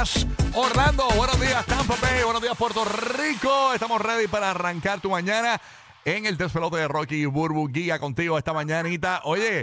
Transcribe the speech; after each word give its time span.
Buenos 0.00 1.38
días, 1.38 1.66
Tampa 1.66 1.94
Bay. 2.00 2.22
Buenos 2.24 2.40
días, 2.40 2.56
Puerto 2.56 2.86
Rico. 2.86 3.74
Estamos 3.74 4.00
ready 4.00 4.28
para 4.28 4.50
arrancar 4.50 4.98
tu 4.98 5.10
mañana 5.10 5.60
en 6.06 6.24
el 6.24 6.38
despelote 6.38 6.78
de 6.78 6.88
Rocky 6.88 7.26
Burbu 7.26 7.68
Guía 7.68 7.98
contigo 7.98 8.38
esta 8.38 8.54
mañanita. 8.54 9.20
Oye, 9.24 9.62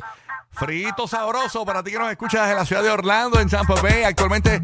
frito 0.52 1.08
sabroso 1.08 1.66
para 1.66 1.82
ti 1.82 1.90
que 1.90 1.98
nos 1.98 2.12
escuchas 2.12 2.52
en 2.52 2.56
la 2.56 2.66
ciudad 2.66 2.84
de 2.84 2.92
Orlando, 2.92 3.40
en 3.40 3.50
Tampa 3.50 3.82
Bay. 3.82 4.04
Actualmente 4.04 4.62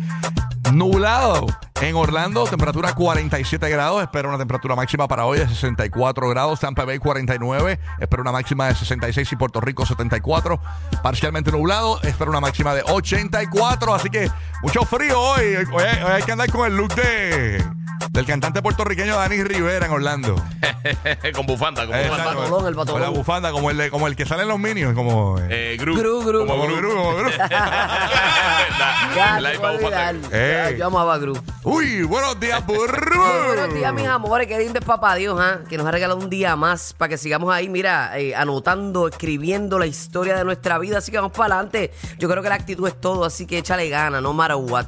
nublado. 0.72 1.48
En 1.82 1.95
Orlando, 1.95 2.45
temperatura 2.45 2.94
47 2.94 3.70
grados. 3.70 4.02
Espero 4.02 4.30
una 4.30 4.38
temperatura 4.38 4.76
máxima 4.76 5.08
para 5.08 5.26
hoy 5.26 5.40
de 5.40 5.48
64 5.48 6.30
grados. 6.30 6.59
Tampa 6.59 6.86
Bay 6.86 7.00
49. 7.00 7.80
Espero 8.00 8.22
una 8.22 8.31
máxima 8.31 8.68
de 8.68 8.76
66 8.76 9.31
y 9.31 9.36
Puerto 9.36 9.59
Rico 9.59 9.86
74. 9.86 10.59
Parcialmente 11.02 11.52
nublado. 11.52 12.02
Espero 12.04 12.31
una 12.31 12.40
máxima 12.40 12.73
de 12.73 12.84
84. 12.84 13.94
Así 13.94 14.09
que 14.09 14.30
mucho 14.62 14.86
frío. 14.86 15.20
Hoy, 15.20 15.55
hoy 15.55 15.84
hay 15.84 16.23
que 16.23 16.31
andar 16.31 16.50
con 16.52 16.66
el 16.66 16.78
look 16.78 16.95
de, 16.95 17.64
del 18.12 18.26
cantante 18.26 18.62
puertorriqueño 18.62 19.16
Dani 19.16 19.44
Rivera 19.44 19.86
en 19.88 19.92
Orlando. 19.92 20.36
con 21.36 21.45
bufanda, 21.45 21.86
con 21.86 21.95
Exacto. 21.95 22.16
bufanda. 22.23 22.42
patolón, 22.44 22.67
el 22.67 22.75
patolón. 22.75 22.94
Con 22.94 23.02
la 23.02 23.09
bufanda, 23.17 23.52
como 23.52 23.72
el, 23.72 23.78
de- 23.78 23.90
como 23.92 24.08
el 24.08 24.16
que 24.16 24.25
sale 24.25 24.44
en 24.44 24.50
los 24.50 24.59
Minions. 24.59 24.94
Como, 24.95 25.40
eh, 25.40 25.73
Eh, 25.73 25.78
Gru. 25.80 25.95
Gru, 25.98 26.23
Gru. 26.23 26.45
Como 26.45 26.64
Gru. 26.66 26.75
Gru, 26.78 26.95
como 26.95 27.16
Gru. 27.16 27.30
La- 27.40 29.12
Ya, 29.16 29.40
la 29.40 29.50
te 29.52 29.56
misma 29.58 29.67
voy 29.72 29.78
a 29.78 29.81
bufanda. 29.81 30.09
olvidar. 30.09 30.31
Eh. 30.34 30.75
Yo 30.80 30.88
amaba 30.88 31.14
a 31.14 31.17
Gru. 31.17 31.38
Uy, 31.64 32.03
buenos 32.03 32.40
días, 32.40 32.66
burro. 32.67 33.16
Muy 33.16 33.48
buenos 33.56 33.73
días, 33.73 33.94
mis 33.94 34.08
amores. 34.08 34.47
Qué 34.47 34.58
lindo 34.59 34.80
es 34.80 34.86
papá 34.86 35.16
Dios, 35.16 35.40
¿ah? 35.40 35.59
que 35.70 35.78
nos 35.78 35.86
ha 35.88 35.92
regalado 35.92 36.20
un 36.20 36.30
día 36.30 36.56
más 36.56 36.94
para 36.97 37.09
que 37.09 37.18
sigamos 37.18 37.53
ahí, 37.53 37.70
mira, 37.70 38.18
eh, 38.20 38.36
anotando, 38.36 39.08
escribiendo 39.08 39.80
la 39.80 39.86
historia 39.86 40.36
de 40.36 40.44
nuestra 40.44 40.78
vida. 40.80 40.97
Así 41.00 41.12
que 41.12 41.18
vamos 41.18 41.31
para 41.31 41.56
adelante. 41.56 41.92
Yo 42.20 42.30
creo 42.30 42.42
que 42.44 42.50
la 42.50 42.56
actitud 42.56 42.88
es 42.88 43.00
todo, 43.00 43.25
así 43.25 43.45
que 43.45 43.58
échale 43.59 43.88
gana, 43.90 44.20
no 44.22 44.34
matter 44.34 44.58
what. 44.58 44.86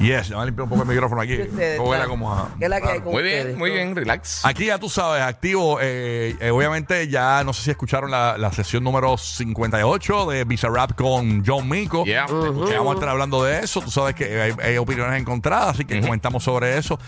Yes, 0.00 0.30
vamos 0.30 0.42
a 0.42 0.46
limpiar 0.46 0.64
un 0.64 0.70
poco 0.70 0.82
el 0.82 0.88
micrófono 0.88 1.20
aquí. 1.20 1.40
Ustedes, 1.40 1.80
claro. 1.80 2.08
como 2.08 2.23
a- 2.32 2.48
¿Qué 2.58 2.64
es 2.64 2.70
la 2.70 2.80
que 2.80 2.88
hay 2.88 3.00
con 3.00 3.12
Muy 3.12 3.22
ustedes? 3.22 3.46
bien, 3.46 3.58
muy 3.58 3.70
bien, 3.70 3.96
relax. 3.96 4.44
Aquí 4.44 4.66
ya 4.66 4.78
tú 4.78 4.88
sabes, 4.88 5.22
activo. 5.22 5.78
eh, 5.80 6.36
eh, 6.40 6.50
obviamente 6.50 7.08
ya 7.08 7.42
no 7.44 7.52
sé 7.52 7.62
si 7.62 7.70
escucharon 7.70 8.10
la, 8.10 8.36
la 8.38 8.52
sesión 8.52 8.84
número 8.84 9.16
58 9.16 10.26
de 10.30 10.44
Bizarrap 10.44 10.92
con 10.94 11.44
John 11.44 11.68
Mico. 11.68 12.04
Yeah. 12.04 12.26
Que 12.26 12.34
Vamos 12.76 12.92
a 12.92 12.94
estar 12.94 13.08
hablando 13.08 13.42
de 13.44 13.60
eso. 13.60 13.80
Tú 13.80 13.90
sabes 13.90 14.14
que 14.14 14.40
hay, 14.40 14.52
hay 14.62 14.76
opiniones 14.76 15.20
encontradas, 15.20 15.70
así 15.74 15.84
que 15.84 16.00
comentamos 16.00 16.44
sobre 16.44 16.78
eso. 16.78 16.98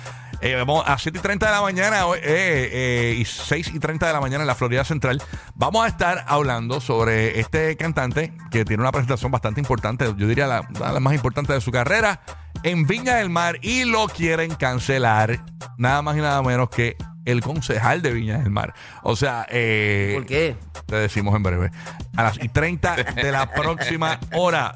Eh, 0.41 0.55
vamos 0.56 0.84
a 0.87 0.98
7 0.98 1.19
y 1.19 1.22
30 1.22 1.47
de 1.47 1.53
la 1.53 1.62
mañana 1.62 2.06
hoy, 2.06 2.19
eh, 2.22 2.69
eh, 2.72 3.17
y 3.19 3.25
6 3.25 3.70
y 3.75 3.78
30 3.78 4.06
de 4.06 4.12
la 4.12 4.20
mañana 4.20 4.42
en 4.42 4.47
la 4.47 4.55
Florida 4.55 4.84
Central. 4.84 5.22
Vamos 5.55 5.84
a 5.84 5.89
estar 5.89 6.25
hablando 6.28 6.81
sobre 6.81 7.41
este 7.41 7.77
cantante 7.77 8.33
que 8.50 8.64
tiene 8.64 8.83
una 8.83 8.92
presentación 8.92 9.31
bastante 9.33 9.61
importante, 9.61 10.05
yo 10.17 10.27
diría 10.27 10.47
la, 10.47 10.61
una 10.61 10.89
de 10.89 10.92
las 10.92 11.00
más 11.03 11.14
importantes 11.14 11.55
de 11.55 11.61
su 11.62 11.70
carrera, 11.70 12.20
en 12.62 12.87
Viña 12.87 13.17
del 13.17 13.31
Mar 13.31 13.59
y 13.62 13.85
lo 13.85 14.09
quieren 14.09 14.55
cancelar 14.55 15.45
nada 15.79 16.03
más 16.03 16.17
y 16.17 16.21
nada 16.21 16.43
menos 16.43 16.69
que 16.71 16.97
el 17.25 17.41
concejal 17.43 18.03
de 18.03 18.12
Viña 18.12 18.39
del 18.39 18.51
Mar. 18.51 18.75
O 19.03 19.17
sea, 19.17 19.47
eh, 19.51 20.12
¿Por 20.15 20.27
qué? 20.27 20.57
te 20.87 20.97
decimos 20.97 21.34
en 21.34 21.43
breve. 21.43 21.71
A 22.17 22.23
las 22.23 22.43
y 22.43 22.49
30 22.49 22.97
de 23.15 23.33
la 23.33 23.50
próxima 23.53 24.19
hora. 24.33 24.75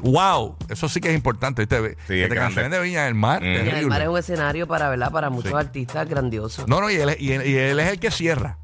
¡Wow! 0.00 0.56
Eso 0.68 0.88
sí 0.88 1.00
que 1.00 1.08
es 1.08 1.14
importante. 1.14 1.62
¿viste? 1.62 1.96
Sí, 2.06 2.14
que 2.14 2.24
es 2.24 2.28
te 2.28 2.34
cancelen 2.36 2.70
de 2.70 2.80
Viña 2.80 3.04
del 3.04 3.14
Mar. 3.14 3.40
Mm. 3.40 3.54
terrible. 3.54 3.78
El 3.80 3.86
mar 3.88 4.02
es 4.02 4.08
un 4.08 4.18
escenario 4.18 4.68
para, 4.68 4.88
¿verdad? 4.90 5.10
Para 5.10 5.30
muchos 5.30 5.50
Sí. 5.50 5.56
artistas 5.56 6.08
grandiosos. 6.08 6.68
No, 6.68 6.80
no, 6.80 6.90
y 6.90 6.96
él, 6.96 7.08
es- 7.08 7.20
y, 7.20 7.32
él, 7.32 7.46
y 7.46 7.56
él 7.56 7.80
es 7.80 7.88
el 7.88 7.98
que 7.98 8.10
cierra. 8.10 8.58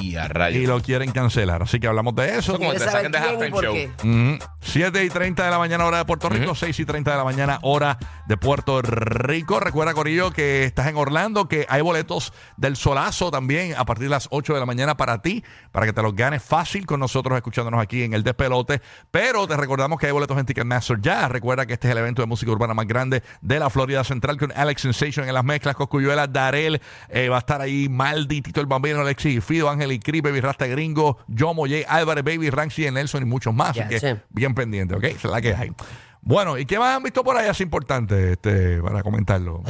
Y 0.00 0.16
a 0.16 0.50
Y 0.50 0.66
lo 0.66 0.80
quieren 0.80 1.12
cancelar. 1.12 1.62
Así 1.62 1.78
que 1.78 1.86
hablamos 1.86 2.14
de 2.14 2.38
eso. 2.38 2.52
Como 2.56 2.70
¿Quieres 2.70 2.84
te 2.86 2.90
saber 2.90 3.06
saquen 3.06 3.12
de 3.12 3.18
halftime 3.18 3.60
show. 3.62 3.74
qué? 3.74 3.90
Ujú. 3.98 4.51
7 4.62 5.04
y 5.04 5.10
30 5.10 5.44
de 5.44 5.50
la 5.50 5.58
mañana 5.58 5.84
hora 5.84 5.98
de 5.98 6.04
Puerto 6.04 6.28
Rico, 6.28 6.54
6 6.54 6.78
y 6.80 6.84
30 6.84 7.10
de 7.10 7.16
la 7.16 7.24
mañana 7.24 7.58
hora 7.62 7.98
de 8.26 8.36
Puerto 8.36 8.80
Rico. 8.80 9.60
Recuerda, 9.60 9.92
Corillo, 9.92 10.30
que 10.30 10.64
estás 10.64 10.86
en 10.86 10.96
Orlando, 10.96 11.48
que 11.48 11.66
hay 11.68 11.82
boletos 11.82 12.32
del 12.56 12.76
solazo 12.76 13.30
también 13.30 13.74
a 13.76 13.84
partir 13.84 14.04
de 14.04 14.10
las 14.10 14.28
8 14.30 14.54
de 14.54 14.60
la 14.60 14.66
mañana 14.66 14.96
para 14.96 15.20
ti, 15.20 15.44
para 15.72 15.84
que 15.84 15.92
te 15.92 16.00
los 16.00 16.14
ganes 16.14 16.42
fácil 16.42 16.86
con 16.86 17.00
nosotros 17.00 17.36
escuchándonos 17.36 17.82
aquí 17.82 18.02
en 18.02 18.14
el 18.14 18.22
despelote. 18.22 18.80
Pero 19.10 19.46
te 19.46 19.56
recordamos 19.56 19.98
que 19.98 20.06
hay 20.06 20.12
boletos 20.12 20.38
en 20.38 20.46
Ticketmaster 20.46 21.00
ya. 21.00 21.28
Recuerda 21.28 21.66
que 21.66 21.74
este 21.74 21.88
es 21.88 21.92
el 21.92 21.98
evento 21.98 22.22
de 22.22 22.26
música 22.26 22.52
urbana 22.52 22.72
más 22.72 22.86
grande 22.86 23.22
de 23.40 23.58
la 23.58 23.68
Florida 23.68 24.04
Central 24.04 24.38
con 24.38 24.52
Alex 24.54 24.82
Sensation 24.82 25.26
en 25.26 25.34
las 25.34 25.44
mezclas, 25.44 25.74
Coscuyuela, 25.74 26.28
Darel, 26.28 26.80
eh, 27.08 27.28
va 27.28 27.36
a 27.36 27.40
estar 27.40 27.60
ahí 27.60 27.88
Maldi, 27.88 28.40
Tito 28.40 28.60
el 28.60 28.66
Bambino, 28.66 29.00
Alexis 29.00 29.38
y 29.38 29.40
Fido, 29.40 29.68
Ángel 29.68 29.92
y 29.92 30.20
Baby 30.20 30.40
Rasta 30.40 30.66
Gringo, 30.66 31.18
Yo 31.26 31.52
Moye, 31.52 31.84
Álvarez, 31.88 32.24
Baby, 32.24 32.50
Rancy, 32.50 32.90
Nelson 32.90 33.22
y 33.22 33.26
muchos 33.26 33.52
más. 33.52 33.70
Así 33.70 33.88
que 33.88 34.00
sí. 34.00 34.06
bien 34.30 34.51
pendiente, 34.54 34.94
¿ok? 34.94 35.04
Esa 35.04 35.28
es 35.28 35.32
la 35.32 35.40
que 35.40 35.54
hay. 35.54 35.72
Bueno, 36.20 36.56
¿y 36.56 36.66
qué 36.66 36.78
más 36.78 36.96
han 36.96 37.02
visto 37.02 37.24
por 37.24 37.36
ahí 37.36 37.48
así 37.48 37.64
importante 37.64 38.32
este, 38.32 38.80
para 38.80 39.02
comentarlo? 39.02 39.62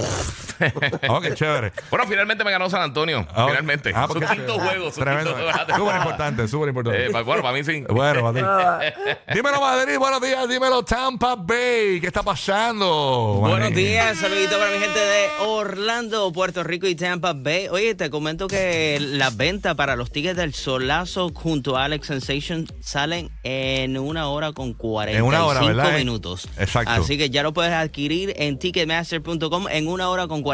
ok, 1.08 1.34
chévere. 1.34 1.72
Bueno, 1.90 2.06
finalmente 2.06 2.44
me 2.44 2.50
ganó 2.50 2.68
San 2.70 2.82
Antonio. 2.82 3.26
Ah, 3.34 3.46
Finalmente. 3.48 3.92
ah, 3.94 4.06
porque- 4.08 4.26
quinto 4.26 4.58
juego. 4.58 4.90
Su 4.90 5.00
Tremendo. 5.00 5.30
Súper 5.76 5.96
importante, 5.96 6.48
súper 6.48 6.68
importante. 6.68 7.06
Eh, 7.06 7.22
bueno, 7.22 7.42
para 7.42 7.52
mí 7.52 7.64
sí. 7.64 7.84
Bueno, 7.88 8.22
Madrid. 8.22 8.44
dímelo, 9.34 9.60
Madrid, 9.60 9.98
buenos 9.98 10.20
días. 10.20 10.48
Dímelo, 10.48 10.82
Tampa 10.84 11.34
Bay. 11.36 12.00
¿Qué 12.00 12.06
está 12.06 12.22
pasando? 12.22 13.36
Buenos 13.40 13.60
Madrid? 13.70 13.76
días, 13.76 14.18
saludito 14.18 14.58
para 14.58 14.70
mi 14.70 14.78
gente 14.78 14.98
de 14.98 15.28
Orlando, 15.46 16.32
Puerto 16.32 16.62
Rico 16.64 16.86
y 16.86 16.94
Tampa 16.94 17.32
Bay. 17.34 17.68
Oye, 17.68 17.94
te 17.94 18.10
comento 18.10 18.46
que 18.48 18.98
las 19.00 19.36
ventas 19.36 19.74
para 19.74 19.96
los 19.96 20.10
tickets 20.10 20.36
del 20.36 20.54
Solazo 20.54 21.30
junto 21.34 21.76
a 21.76 21.84
Alex 21.84 22.06
Sensation 22.06 22.66
salen 22.80 23.30
en 23.42 23.98
una 23.98 24.28
hora 24.28 24.52
con 24.52 24.74
45 24.74 25.18
En 25.18 25.24
una 25.28 25.44
hora, 25.46 25.60
¿verdad? 25.60 25.96
minutos. 25.96 26.48
Exacto. 26.58 26.90
Así 26.92 27.16
que 27.18 27.30
ya 27.30 27.42
lo 27.42 27.52
puedes 27.52 27.72
adquirir 27.72 28.34
en 28.36 28.58
ticketmaster.com 28.58 29.66
en 29.68 29.88
una 29.88 30.08
hora 30.08 30.26
con 30.26 30.42
45 30.42 30.51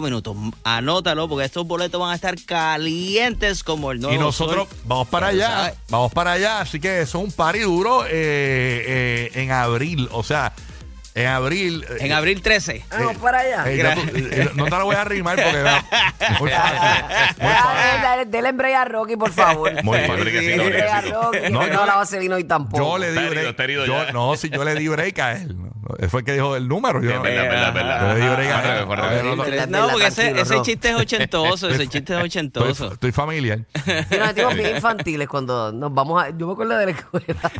minutos. 0.00 0.36
Anótalo 0.64 1.28
porque 1.28 1.44
estos 1.46 1.66
boletos 1.66 2.00
van 2.00 2.10
a 2.12 2.14
estar 2.14 2.34
calientes 2.44 3.62
como 3.64 3.92
el 3.92 4.00
nuevo 4.00 4.14
Y 4.14 4.18
nosotros 4.18 4.68
sol. 4.68 4.78
vamos 4.84 5.08
para 5.08 5.28
allá, 5.28 5.48
sabes. 5.50 5.74
vamos 5.88 6.12
para 6.12 6.32
allá, 6.32 6.60
así 6.60 6.80
que 6.80 7.00
eso 7.02 7.18
es 7.18 7.24
un 7.24 7.32
party 7.32 7.60
duro 7.60 8.04
eh, 8.04 8.10
eh, 8.10 9.30
en 9.34 9.50
abril, 9.50 10.08
o 10.12 10.22
sea, 10.22 10.52
en 11.14 11.26
abril. 11.26 11.84
eh, 11.90 11.96
En 12.06 12.12
abril 12.12 12.40
13. 12.40 12.84
Vamos 12.90 13.16
para 13.18 13.40
allá. 13.40 13.64
eh, 13.66 14.50
no 14.54 14.64
te 14.64 14.70
la 14.70 14.82
voy 14.84 14.94
a 14.96 15.02
arrimar 15.02 15.36
porque 15.42 15.62
va, 15.62 15.84
muy 16.40 16.50
fácil, 16.50 16.78
Ah, 17.40 17.98
fácil. 18.02 18.30
Dele 18.30 18.74
a 18.74 18.84
Rocky, 18.86 19.16
por 19.16 19.30
favor. 19.32 19.70
Muy. 19.84 19.98
Enrique, 19.98 20.40
sí, 20.40 20.46
Dele 20.46 20.84
no. 21.10 21.30
No, 21.32 21.50
No, 21.50 21.66
no 21.66 21.86
la 21.86 21.96
vaselina 21.96 22.36
hoy 22.36 22.44
tampoco. 22.44 22.82
Yo 22.82 22.98
le 22.98 23.12
di 23.12 23.18
Está 23.18 23.20
herido, 23.26 23.34
break. 23.34 23.50
está 23.50 23.64
herido 23.64 23.86
yo- 23.86 24.12
no, 24.12 24.36
si 24.36 24.48
yo 24.48 24.64
le 24.64 24.74
di 24.74 24.88
break 24.88 25.18
a 25.18 25.32
él. 25.32 25.56
Fue 26.08 26.20
el 26.20 26.24
que 26.26 26.32
dijo 26.34 26.56
el 26.56 26.68
número. 26.68 27.02
Yo, 27.02 27.20
verdad, 27.22 27.72
verdad, 27.74 27.74
verdad. 27.74 28.16
yo. 28.16 29.44
Eh, 29.44 29.66
no, 29.68 29.88
porque 29.90 30.06
ese, 30.06 30.40
ese 30.40 30.62
chiste 30.62 30.90
es 30.90 30.96
ochentoso, 30.96 31.68
ese 31.68 31.88
chiste 31.88 31.98
es 31.98 32.10
estoy, 32.10 32.24
ochentoso. 32.24 32.92
estoy 32.92 33.12
familiar. 33.12 33.60
Nos 34.10 34.26
metimos 34.28 34.54
bien 34.54 34.76
infantiles 34.76 35.28
cuando 35.28 35.72
nos 35.72 35.92
vamos 35.92 36.22
a. 36.22 36.30
Yo 36.30 36.46
me 36.46 36.52
acuerdo 36.52 36.76
de 36.78 36.86
la 36.86 36.92
escuela. 36.92 37.50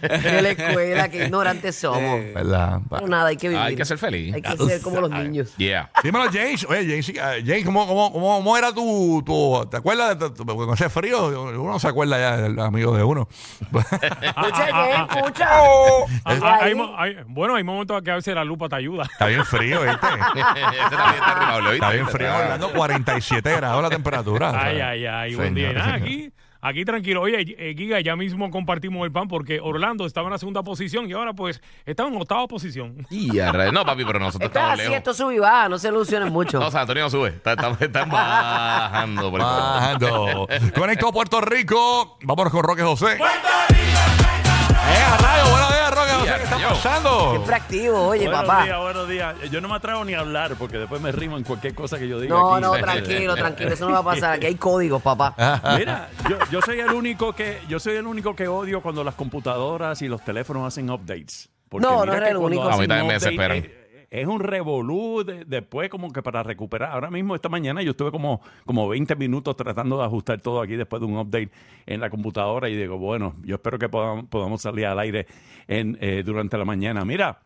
de 0.00 0.42
la 0.42 0.50
escuela, 0.50 1.08
que 1.08 1.24
ignorantes 1.24 1.76
somos. 1.76 2.20
¿Verdad? 2.34 2.80
Pero 2.88 3.06
nada, 3.08 3.28
hay 3.28 3.36
que 3.36 3.48
vivir. 3.48 3.62
Hay 3.62 3.76
que 3.76 3.84
ser 3.84 3.98
feliz. 3.98 4.34
Hay 4.34 4.42
que 4.42 4.56
ser 4.56 4.80
como 4.82 5.00
los 5.00 5.10
niños. 5.10 5.54
Yeah. 5.56 5.90
Dímelo, 6.02 6.24
James. 6.32 6.64
Oye, 6.68 6.86
James, 6.88 7.08
eh, 7.10 7.42
James 7.46 7.64
¿cómo, 7.64 7.86
cómo, 7.86 8.12
cómo, 8.12 8.36
cómo 8.36 8.56
era 8.56 8.72
tu, 8.72 9.22
tu. 9.24 9.66
¿Te 9.70 9.76
acuerdas 9.76 10.18
de 10.18 10.30
tu, 10.30 10.44
tu- 10.44 10.56
con 10.56 10.74
ese 10.74 10.88
frío? 10.88 11.28
Uno 11.28 11.72
no 11.72 11.78
se 11.78 11.88
acuerda 11.88 12.18
ya 12.18 12.36
del 12.36 12.58
amigo 12.60 12.96
de 12.96 13.02
uno. 13.04 13.28
Escucha, 13.72 14.66
¿qué? 15.10 15.16
Escucha. 15.18 15.48
Hay- 16.24 17.16
Bueno, 17.42 17.56
hay 17.56 17.64
momentos 17.64 18.00
que 18.02 18.10
a 18.12 18.14
veces 18.14 18.36
la 18.36 18.44
lupa 18.44 18.68
te 18.68 18.76
ayuda. 18.76 19.02
Está 19.02 19.26
bien 19.26 19.44
frío, 19.44 19.80
¿viste? 19.82 20.06
está 20.36 21.32
arrimable, 21.32 21.70
¿oíste? 21.70 21.74
Está 21.74 21.90
bien 21.90 22.06
frío. 22.08 22.36
Orlando, 22.36 22.70
47 22.72 23.56
grados 23.56 23.82
la 23.82 23.88
temperatura. 23.90 24.52
Ay, 24.54 24.78
ay, 24.80 25.06
ay, 25.06 25.34
buen 25.34 25.52
día. 25.52 25.72
Nada, 25.72 25.94
aquí, 25.94 26.30
aquí 26.60 26.84
tranquilo. 26.84 27.20
Oye, 27.22 27.44
eh, 27.58 27.74
Giga, 27.76 27.98
ya 27.98 28.14
mismo 28.14 28.48
compartimos 28.48 29.04
el 29.04 29.10
pan 29.10 29.26
porque 29.26 29.58
Orlando 29.60 30.06
estaba 30.06 30.28
en 30.28 30.34
la 30.34 30.38
segunda 30.38 30.62
posición 30.62 31.10
y 31.10 31.14
ahora 31.14 31.32
pues 31.32 31.60
está 31.84 32.06
en 32.06 32.14
octava 32.14 32.46
posición. 32.46 33.04
Y. 33.10 33.26
No, 33.72 33.84
papi, 33.84 34.04
pero 34.04 34.20
nosotros 34.20 34.46
estamos 34.48 34.74
así, 34.74 34.82
lejos. 34.82 34.96
esto 34.98 35.12
sube 35.12 35.34
y 35.34 35.38
baja, 35.40 35.68
no 35.68 35.78
se 35.80 35.88
ilusionen 35.88 36.32
mucho. 36.32 36.60
No, 36.60 36.70
San 36.70 36.82
Antonio 36.82 37.02
no 37.02 37.10
sube. 37.10 37.30
Está- 37.30 37.54
está- 37.54 37.76
Están 37.84 38.08
bajando 38.08 39.32
por 39.32 39.40
Bajando. 39.40 40.46
Conecto 40.76 41.08
a 41.08 41.12
Puerto 41.12 41.40
Rico. 41.40 42.18
Vámonos 42.22 42.52
con 42.52 42.62
Roque 42.62 42.82
José. 42.84 43.18
¡Eh, 44.84 45.02
a 45.02 45.16
rayo! 45.16 45.50
Buenos 45.50 45.61
¿Qué 46.22 46.42
está 46.42 46.58
pasando? 46.68 47.30
Siempre 47.30 47.54
activo, 47.54 48.06
oye, 48.08 48.24
buenos 48.26 48.44
papá. 48.44 48.64
días, 48.64 48.78
buenos 48.80 49.08
días. 49.08 49.36
Yo 49.50 49.60
no 49.60 49.68
me 49.68 49.74
atrevo 49.74 50.04
ni 50.04 50.14
a 50.14 50.20
hablar 50.20 50.54
porque 50.58 50.78
después 50.78 51.00
me 51.00 51.12
rimo 51.12 51.36
en 51.36 51.44
cualquier 51.44 51.74
cosa 51.74 51.98
que 51.98 52.08
yo 52.08 52.20
diga. 52.20 52.34
No, 52.34 52.54
aquí. 52.54 52.62
no, 52.62 52.72
tranquilo, 52.72 53.34
tranquilo, 53.34 53.70
eso 53.72 53.86
no 53.86 53.92
va 53.92 53.98
a 53.98 54.04
pasar. 54.04 54.32
Aquí 54.34 54.46
hay 54.46 54.54
códigos, 54.56 55.02
papá. 55.02 55.34
Mira, 55.78 56.08
yo, 56.28 56.38
yo 56.50 56.60
soy 56.62 56.80
el 56.80 56.90
único 56.92 57.32
que 57.32 57.58
yo 57.68 57.78
soy 57.80 57.96
el 57.96 58.06
único 58.06 58.34
que 58.36 58.48
odio 58.48 58.80
cuando 58.82 59.04
las 59.04 59.14
computadoras 59.14 60.02
y 60.02 60.08
los 60.08 60.24
teléfonos 60.24 60.66
hacen 60.66 60.90
updates. 60.90 61.48
Porque 61.68 61.86
No, 61.86 62.04
no 62.04 62.12
eres 62.12 62.30
el 62.30 62.36
único. 62.36 62.64
A 62.64 62.76
mí 62.76 62.86
también 62.86 63.06
me 63.06 63.14
desesperan. 63.14 63.81
Es 64.12 64.26
un 64.26 64.40
revolú 64.40 65.24
de- 65.24 65.46
después 65.46 65.88
como 65.88 66.12
que 66.12 66.22
para 66.22 66.42
recuperar. 66.42 66.90
Ahora 66.92 67.10
mismo 67.10 67.34
esta 67.34 67.48
mañana 67.48 67.80
yo 67.82 67.92
estuve 67.92 68.10
como, 68.10 68.42
como 68.66 68.86
20 68.86 69.16
minutos 69.16 69.56
tratando 69.56 69.96
de 69.96 70.04
ajustar 70.04 70.38
todo 70.42 70.60
aquí 70.60 70.76
después 70.76 71.00
de 71.00 71.06
un 71.06 71.16
update 71.16 71.50
en 71.86 71.98
la 72.00 72.10
computadora 72.10 72.68
y 72.68 72.76
digo, 72.76 72.98
bueno, 72.98 73.34
yo 73.42 73.54
espero 73.54 73.78
que 73.78 73.88
podamos, 73.88 74.26
podamos 74.26 74.60
salir 74.60 74.84
al 74.84 74.98
aire 74.98 75.26
en, 75.66 75.96
eh, 76.02 76.22
durante 76.26 76.58
la 76.58 76.66
mañana. 76.66 77.06
Mira, 77.06 77.40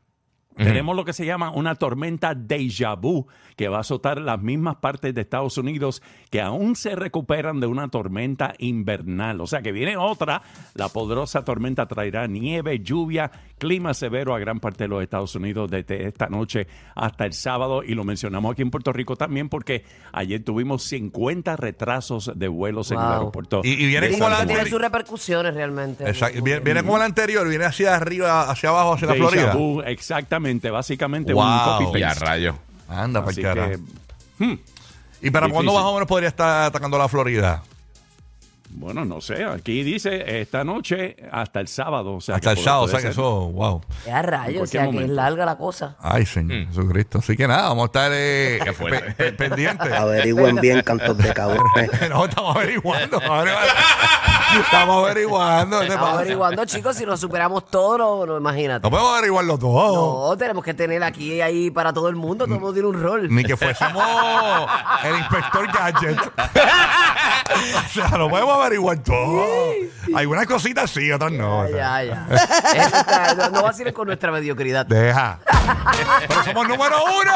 Tenemos 0.57 0.97
lo 0.97 1.05
que 1.05 1.13
se 1.13 1.27
llama 1.27 1.51
una 1.51 1.75
tormenta 1.75 2.35
déjà 2.35 2.97
vu 2.99 3.27
que 3.57 3.69
va 3.69 3.79
a 3.79 3.81
azotar 3.81 4.21
las 4.21 4.41
mismas 4.41 4.77
partes 4.77 5.15
de 5.15 5.21
Estados 5.21 5.59
Unidos 5.59 6.03
que 6.31 6.41
aún 6.41 6.77
se 6.77 6.95
recuperan 6.97 7.61
de 7.61 7.67
una 7.67 7.89
tormenta 7.89 8.55
invernal. 8.59 9.41
O 9.41 9.47
sea 9.47 9.61
que 9.63 9.73
viene 9.73 9.97
otra. 9.97 10.43
La 10.75 10.89
poderosa 10.89 11.45
tormenta 11.45 11.87
traerá 11.87 12.27
nieve, 12.27 12.81
lluvia, 12.81 13.31
clima 13.59 13.93
severo 13.95 14.35
a 14.35 14.39
gran 14.39 14.61
parte 14.61 14.85
de 14.85 14.89
los 14.89 15.03
Estados 15.03 15.35
Unidos 15.35 15.71
desde 15.71 16.07
esta 16.09 16.29
noche 16.29 16.67
hasta 16.95 17.27
el 17.27 17.33
sábado. 17.33 17.83
Y 17.83 17.95
lo 17.95 18.05
mencionamos 18.05 18.53
aquí 18.53 18.63
en 18.63 18.71
Puerto 18.71 18.93
Rico 18.93 19.17
también 19.17 19.49
porque 19.49 19.85
ayer 20.13 20.43
tuvimos 20.43 20.83
50 20.85 21.57
retrasos 21.57 22.33
de 22.35 22.49
vuelos 22.49 22.91
en 22.93 22.99
el 22.99 23.05
aeropuerto. 23.05 23.61
Y- 23.65 23.73
y 23.73 23.87
viene 23.87 24.11
como 24.11 24.29
la- 24.29 24.47
tiene 24.47 24.67
sus 24.67 24.81
repercusiones 24.81 25.55
realmente. 25.55 26.09
Exacto. 26.09 26.43
Viene, 26.43 26.61
viene 26.61 26.83
como 26.83 26.97
el 26.97 27.03
anterior, 27.03 27.47
viene 27.49 27.65
hacia 27.67 27.95
arriba, 27.95 28.51
hacia 28.51 28.69
abajo, 28.71 28.95
hacia 28.95 29.09
la 29.09 29.15
Florida. 29.15 29.55
vu, 29.55 29.81
exactamente, 29.83 30.46
básicamente 30.71 31.33
Wow. 31.33 31.45
un 31.45 31.59
copy 31.87 32.01
paste. 32.01 32.25
rayo. 32.25 32.55
Anda, 32.89 33.25
para 33.25 33.35
que, 33.35 33.79
hmm, 34.39 34.55
¿Y 35.23 35.31
para 35.31 35.49
cuándo 35.49 35.73
más 35.73 35.83
o 35.85 35.93
menos 35.95 36.07
podría 36.09 36.29
estar 36.29 36.65
atacando 36.67 36.99
la 36.99 37.09
Florida? 37.09 37.63
Bueno, 38.71 39.05
no 39.05 39.21
sé, 39.21 39.45
aquí 39.45 39.83
dice 39.83 40.41
esta 40.41 40.63
noche 40.63 41.17
hasta 41.33 41.61
el 41.61 41.69
sábado. 41.69 42.15
O 42.17 42.21
sea, 42.21 42.37
Hasta 42.37 42.53
el 42.53 42.59
sábado, 42.59 42.83
o 42.83 42.89
sea 42.89 43.01
que 43.01 43.09
eso, 43.09 43.49
wow. 43.49 43.81
Es 44.05 44.13
a 44.13 44.23
rayos, 44.23 44.63
o 44.63 44.67
sea 44.67 44.83
que 44.83 44.89
es 44.89 44.95
momento. 44.95 45.15
larga 45.15 45.47
la 45.47 45.57
cosa. 45.57 45.97
Ay, 45.99 46.27
Señor 46.27 46.67
Jesucristo. 46.69 47.19
Así 47.19 47.37
que 47.37 47.49
nada, 47.49 47.69
vamos 47.69 47.85
a 47.85 47.87
estar 47.87 48.11
eh, 48.15 49.35
pendientes. 49.39 49.91
Averigüen 49.93 50.57
bien, 50.61 50.83
cantos 50.83 51.17
de 51.17 51.33
cabrones. 51.33 51.91
no, 52.11 52.27
estamos 52.27 52.57
averiguando. 52.57 53.19
Estamos 54.61 55.05
averiguando. 55.05 55.83
Estamos 55.83 56.09
averiguando. 56.11 56.65
chicos, 56.67 56.97
si 56.97 57.07
nos 57.07 57.19
superamos 57.19 57.67
todo, 57.67 57.97
no, 57.97 58.27
no, 58.27 58.37
imagínate. 58.37 58.83
No 58.83 58.91
podemos 58.91 59.13
averiguarlo 59.13 59.59
todo. 59.59 60.29
No, 60.29 60.37
tenemos 60.37 60.63
que 60.63 60.75
tener 60.75 61.03
aquí 61.03 61.35
y 61.35 61.41
ahí 61.41 61.71
para 61.71 61.93
todo 61.93 62.09
el 62.09 62.17
mundo, 62.17 62.45
todo 62.45 62.55
el 62.57 62.61
mundo 62.61 62.75
tiene 62.75 62.89
un 62.89 63.03
rol. 63.03 63.35
Ni 63.35 63.43
que 63.43 63.57
fuésemos 63.57 64.05
el 65.03 65.17
inspector 65.17 65.67
Gadget. 65.73 66.19
o 66.19 67.89
sea, 67.89 68.09
no 68.19 68.29
podemos 68.29 68.55
averiguar 68.55 68.66
todo. 69.05 69.47
Algunas 70.15 70.47
cositas 70.47 70.91
sí, 70.91 71.11
otras 71.13 71.33
no. 71.33 71.61
o 71.61 71.67
sea. 71.69 72.03
Ya, 72.03 72.05
ya. 72.05 72.27
Eso 72.87 72.97
está- 72.97 73.35
no, 73.35 73.51
no 73.51 73.63
vaciles 73.63 73.93
con 73.93 74.07
nuestra 74.07 74.31
mediocridad. 74.33 74.87
Deja. 74.87 75.39
Pero 76.29 76.45
somos 76.45 76.69
número 76.69 76.97
uno. 77.05 77.33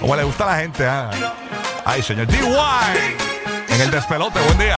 Como 0.00 0.16
le 0.16 0.24
gusta 0.24 0.44
a 0.44 0.46
la 0.48 0.56
gente. 0.62 0.86
ah. 0.86 1.10
Ay, 1.84 2.02
señor 2.02 2.26
DY. 2.26 2.38
En 3.68 3.80
el 3.80 3.90
despelote, 3.90 4.40
buen 4.40 4.58
día. 4.58 4.72